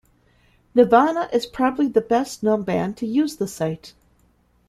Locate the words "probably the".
1.45-2.01